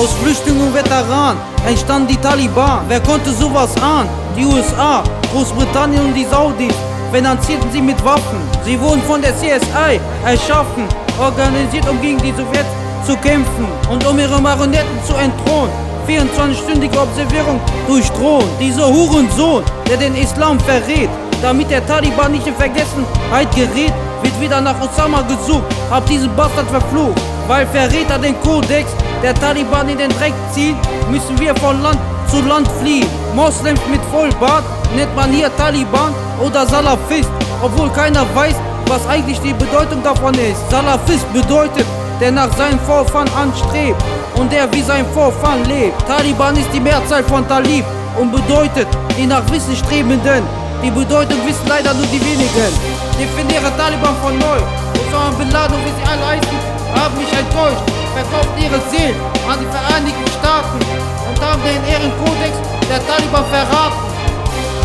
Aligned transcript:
Aus 0.00 0.14
Flüchtlingen 0.22 0.62
und 0.62 0.74
Veteranen 0.74 1.38
entstanden 1.66 2.08
die 2.08 2.16
Taliban. 2.16 2.86
Wer 2.88 3.00
konnte 3.00 3.30
sowas 3.32 3.68
ahnen? 3.82 4.08
Die 4.34 4.46
USA, 4.46 5.02
Großbritannien 5.30 6.02
und 6.06 6.14
die 6.14 6.24
Saudis 6.24 6.72
finanzierten 7.12 7.70
sie 7.70 7.82
mit 7.82 8.02
Waffen. 8.02 8.40
Sie 8.64 8.80
wurden 8.80 9.02
von 9.02 9.20
der 9.20 9.34
CSI 9.36 10.00
erschaffen, 10.24 10.88
organisiert, 11.20 11.86
um 11.86 12.00
gegen 12.00 12.16
die 12.16 12.32
Sowjets 12.32 12.70
zu 13.06 13.14
kämpfen 13.18 13.68
und 13.90 14.06
um 14.06 14.18
ihre 14.18 14.40
Marionetten 14.40 15.04
zu 15.06 15.12
entthronen. 15.16 15.70
24-stündige 16.08 16.98
Observierung 16.98 17.60
durch 17.86 18.10
Drohnen. 18.12 18.48
Dieser 18.58 18.86
Hurensohn, 18.86 19.62
der 19.86 19.98
den 19.98 20.14
Islam 20.14 20.58
verrät, 20.60 21.10
damit 21.42 21.70
der 21.70 21.84
Taliban 21.86 22.32
nicht 22.32 22.46
in 22.46 22.54
Vergessenheit 22.54 23.54
gerät, 23.54 23.92
wird 24.22 24.40
wieder 24.40 24.62
nach 24.62 24.80
Osama 24.80 25.20
gesucht. 25.20 25.64
Hab 25.90 26.06
diesen 26.06 26.34
Bastard 26.36 26.70
verflucht, 26.70 27.20
weil 27.46 27.66
Verräter 27.66 28.18
den 28.18 28.40
Kodex 28.40 28.90
der 29.22 29.34
Taliban 29.34 29.88
in 29.88 29.98
den 29.98 30.10
Dreck 30.10 30.32
ziehen, 30.52 30.76
müssen 31.10 31.38
wir 31.38 31.54
von 31.56 31.82
Land 31.82 31.98
zu 32.28 32.40
Land 32.42 32.68
fliehen. 32.80 33.08
Moslems 33.34 33.80
mit 33.90 34.00
Vollbart 34.10 34.64
nennt 34.96 35.14
man 35.14 35.30
hier 35.30 35.54
Taliban 35.56 36.14
oder 36.40 36.66
Salafist, 36.66 37.30
obwohl 37.62 37.90
keiner 37.90 38.24
weiß, 38.34 38.54
was 38.86 39.06
eigentlich 39.06 39.40
die 39.40 39.52
Bedeutung 39.52 40.02
davon 40.02 40.34
ist. 40.34 40.68
Salafist 40.70 41.30
bedeutet, 41.32 41.86
der 42.20 42.32
nach 42.32 42.54
seinem 42.56 42.78
Vorfahren 42.80 43.28
anstrebt 43.34 44.02
und 44.36 44.50
der 44.52 44.72
wie 44.72 44.82
sein 44.82 45.04
Vorfahren 45.12 45.64
lebt. 45.64 46.06
Taliban 46.06 46.56
ist 46.56 46.72
die 46.72 46.80
Mehrzahl 46.80 47.24
von 47.24 47.46
Talib 47.48 47.84
und 48.18 48.32
bedeutet 48.32 48.88
die 49.18 49.26
nach 49.26 49.48
Wissen 49.50 49.76
Strebenden. 49.76 50.42
Die 50.82 50.90
Bedeutung 50.90 51.38
wissen 51.46 51.68
leider 51.68 51.92
nur 51.94 52.06
die 52.06 52.20
wenigen. 52.20 52.72
Definiere 53.18 53.70
Taliban 53.76 54.14
von 54.22 54.38
neu. 54.38 54.60
Osama 55.08 55.36
Bin 55.38 55.50
Laden 55.50 55.76
wie 55.84 55.90
sie 55.90 56.10
alle 56.10 56.26
heißen, 56.26 56.58
haben 56.94 57.18
mich 57.18 57.32
enttäuscht. 57.32 57.99
Verkauft 58.14 58.50
ihre 58.58 58.80
Seelen 58.90 59.14
an 59.46 59.58
die 59.60 59.70
Vereinigten 59.70 60.26
Staaten 60.38 60.78
und 61.30 61.38
haben 61.40 61.62
den 61.62 61.78
Ehrenkodex 61.86 62.54
der 62.90 62.98
Taliban 63.06 63.44
verraten. 63.46 64.02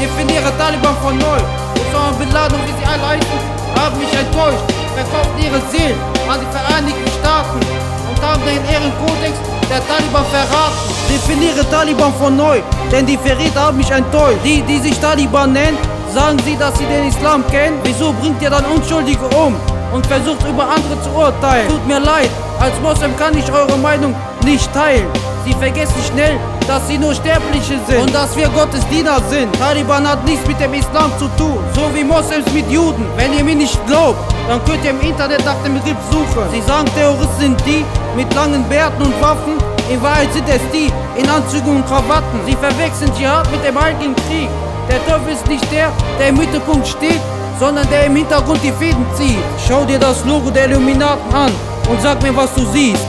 Definiere 0.00 0.50
Taliban 0.56 0.96
von 1.02 1.18
neu. 1.18 1.40
Osama 1.76 2.16
Bin 2.18 2.32
Laden 2.32 2.58
wie 2.64 2.72
sie 2.72 2.86
alle 2.88 3.20
heißen, 3.20 3.40
haben 3.76 3.98
mich 3.98 4.12
enttäuscht. 4.12 4.64
Verkauft 4.96 5.36
ihre 5.36 5.60
Seelen 5.70 6.00
an 6.28 6.40
die 6.40 6.50
Vereinigten 6.50 7.10
Staaten 7.20 7.60
und 8.08 8.18
haben 8.24 8.42
den 8.44 8.64
Ehrenkodex 8.64 9.36
der 9.68 9.86
Taliban 9.86 10.24
verraten. 10.32 10.80
Definiere 11.08 11.68
Taliban 11.68 12.14
von 12.14 12.36
neu, 12.36 12.60
denn 12.90 13.04
die 13.04 13.18
Verräter 13.18 13.66
haben 13.66 13.76
mich 13.76 13.90
enttäuscht. 13.90 14.40
Die, 14.44 14.62
die 14.62 14.78
sich 14.78 14.98
Taliban 14.98 15.52
nennen, 15.52 15.76
sagen 16.14 16.38
sie, 16.44 16.56
dass 16.56 16.78
sie 16.78 16.86
den 16.86 17.08
Islam 17.08 17.46
kennen. 17.48 17.78
Wieso 17.84 18.14
bringt 18.14 18.40
ihr 18.40 18.50
dann 18.50 18.64
Unschuldige 18.64 19.26
um 19.36 19.54
und 19.92 20.06
versucht 20.06 20.46
über 20.48 20.64
andere 20.68 21.00
zu 21.02 21.10
urteilen? 21.10 21.68
Tut 21.68 21.86
mir 21.86 22.00
leid, 22.00 22.30
als 22.60 22.78
Moslem 22.80 23.16
kann 23.16 23.36
ich 23.36 23.50
eure 23.52 23.76
Meinung 23.78 24.14
nicht 24.44 24.72
teilen. 24.72 25.06
Sie 25.44 25.52
vergessen 25.54 26.02
schnell, 26.12 26.38
dass 26.66 26.86
sie 26.86 26.98
nur 26.98 27.14
Sterbliche 27.14 27.78
sind 27.88 28.00
und 28.00 28.14
dass 28.14 28.36
wir 28.36 28.48
Gottes 28.50 28.86
Diener 28.88 29.18
sind. 29.30 29.52
Taliban 29.58 30.06
hat 30.06 30.24
nichts 30.24 30.46
mit 30.46 30.60
dem 30.60 30.74
Islam 30.74 31.10
zu 31.18 31.28
tun, 31.38 31.58
so 31.74 31.90
wie 31.94 32.04
Moslems 32.04 32.52
mit 32.52 32.70
Juden. 32.70 33.06
Wenn 33.16 33.32
ihr 33.32 33.42
mir 33.42 33.56
nicht 33.56 33.78
glaubt, 33.86 34.18
dann 34.48 34.62
könnt 34.64 34.84
ihr 34.84 34.90
im 34.90 35.00
Internet 35.00 35.44
nach 35.44 35.56
dem 35.64 35.74
Begriff 35.74 35.96
suchen. 36.10 36.44
Sie 36.52 36.60
sagen, 36.60 36.88
Terroristen 36.94 37.40
sind 37.40 37.66
die 37.66 37.84
mit 38.14 38.32
langen 38.34 38.62
Bärten 38.68 39.02
und 39.02 39.20
Waffen. 39.20 39.56
In 39.90 40.00
Wahrheit 40.02 40.32
sind 40.32 40.48
es 40.48 40.60
die 40.72 40.92
in 41.20 41.28
Anzügen 41.28 41.76
und 41.76 41.86
Krawatten. 41.86 42.40
Sie 42.46 42.54
verwechseln 42.54 43.10
Dschihad 43.16 43.50
mit 43.50 43.64
dem 43.64 43.80
Heiligen 43.80 44.14
Krieg. 44.14 44.48
Der 44.88 45.04
Teufel 45.06 45.32
ist 45.32 45.46
nicht 45.48 45.64
der, 45.72 45.90
der 46.18 46.28
im 46.28 46.36
Mittelpunkt 46.36 46.86
steht, 46.86 47.20
sondern 47.60 47.86
der 47.90 48.06
im 48.06 48.16
Hintergrund 48.16 48.58
die 48.64 48.72
Fäden 48.72 49.04
zieht. 49.14 49.38
Schau 49.68 49.84
dir 49.84 49.98
das 49.98 50.24
Logo 50.24 50.50
der 50.50 50.64
Illuminaten 50.64 51.32
an 51.34 51.52
und 51.90 52.00
sag 52.00 52.22
mir, 52.22 52.34
was 52.34 52.54
du 52.54 52.64
siehst. 52.72 53.04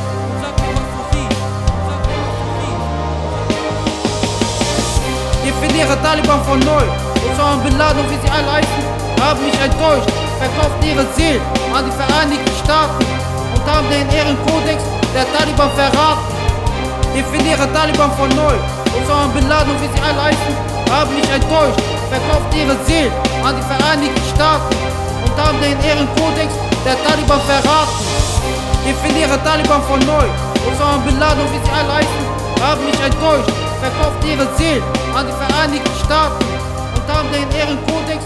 Definiere 5.46 5.96
Taliban 6.04 6.44
von 6.44 6.60
neu. 6.60 6.84
Osama 7.32 7.64
Bin 7.64 7.78
Laden 7.78 8.04
wie 8.10 8.20
sie 8.22 8.30
alle 8.30 8.52
heißen, 8.52 8.84
haben 9.22 9.42
mich 9.46 9.58
enttäuscht. 9.68 10.10
Verkauft 10.38 10.84
ihre 10.84 11.06
Seelen 11.16 11.42
an 11.74 11.86
die 11.86 11.96
Vereinigten 11.96 12.52
Staaten 12.64 13.06
und 13.56 13.64
haben 13.72 13.88
den 13.90 14.10
Ehrenkodex 14.12 14.84
der 15.16 15.26
Taliban 15.32 15.72
verraten. 15.80 16.36
Definiere 17.16 17.72
Taliban 17.72 18.12
von 18.18 18.30
neu. 18.36 18.56
Osama 19.00 19.32
Bin 19.34 19.48
Laden 19.48 19.76
wie 19.80 19.88
sie 19.96 20.04
alle 20.04 20.24
heißen, 20.24 20.56
haben 20.92 21.16
mich 21.16 21.30
enttäuscht. 21.30 21.91
Verkauft 22.12 22.52
ihre 22.54 22.76
Seelen 22.84 23.14
an 23.40 23.56
die 23.56 23.64
Vereinigten 23.64 24.22
Staaten 24.36 24.76
und 25.24 25.36
haben 25.40 25.58
den 25.64 25.80
Ehrenkodex 25.80 26.52
der 26.84 27.00
Taliban 27.08 27.40
verraten. 27.48 28.04
Definiere 28.84 29.42
Taliban 29.44 29.82
von 29.84 30.00
neu. 30.04 30.28
Osama 30.68 30.98
Bin 31.08 31.16
und 31.16 31.50
wie 31.56 31.62
sie 31.64 31.72
alle 31.72 32.04
heißen, 32.04 32.24
haben 32.60 32.86
mich 32.86 33.00
enttäuscht 33.00 33.50
verkauft 33.80 34.24
ihre 34.28 34.46
Seelen 34.58 34.84
an 35.16 35.26
die 35.26 35.34
Vereinigten 35.34 35.96
Staaten 36.06 36.46
und 36.94 37.06
haben 37.08 37.32
den 37.32 37.50
Ehrenkodex 37.58 38.22